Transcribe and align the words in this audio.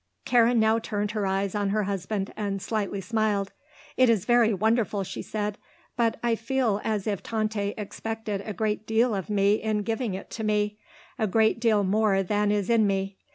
Karen 0.25 0.59
now 0.59 0.79
turned 0.79 1.11
her 1.11 1.27
eyes 1.27 1.53
on 1.53 1.69
her 1.69 1.83
husband 1.83 2.33
and 2.35 2.59
slightly 2.59 2.99
smiled. 2.99 3.51
"It 3.95 4.09
is 4.09 4.25
very 4.25 4.51
wonderful," 4.51 5.03
she 5.03 5.21
said, 5.21 5.59
"but 5.95 6.17
I 6.23 6.33
feel 6.33 6.81
as 6.83 7.05
if 7.05 7.21
Tante 7.21 7.75
expected 7.77 8.41
a 8.43 8.51
great 8.51 8.87
deal 8.87 9.13
of 9.13 9.29
me 9.29 9.61
in 9.61 9.83
giving 9.83 10.15
it 10.15 10.31
to 10.31 10.43
me 10.43 10.79
a 11.19 11.27
great 11.27 11.59
deal 11.59 11.83
more 11.83 12.23
than 12.23 12.51
is 12.51 12.67
in 12.67 12.87
me. 12.87 13.17